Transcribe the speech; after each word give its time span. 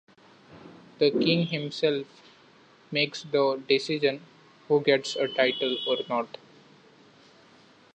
The 0.97 1.11
king 1.11 1.45
himself 1.45 2.07
makes 2.91 3.21
the 3.21 3.61
decision 3.69 4.25
who 4.67 4.81
gets 4.81 5.15
a 5.15 5.27
title 5.27 5.77
or 5.85 5.97
not. 6.09 6.39